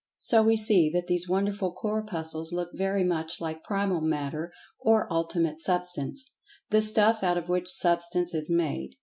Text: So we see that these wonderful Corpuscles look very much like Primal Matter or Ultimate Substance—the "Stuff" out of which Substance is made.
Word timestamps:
So 0.17 0.41
we 0.41 0.55
see 0.55 0.89
that 0.93 1.05
these 1.05 1.29
wonderful 1.29 1.71
Corpuscles 1.73 2.51
look 2.51 2.71
very 2.73 3.03
much 3.03 3.39
like 3.39 3.63
Primal 3.63 4.01
Matter 4.01 4.51
or 4.79 5.05
Ultimate 5.13 5.59
Substance—the 5.59 6.81
"Stuff" 6.81 7.21
out 7.21 7.37
of 7.37 7.49
which 7.49 7.67
Substance 7.69 8.33
is 8.33 8.49
made. 8.49 8.95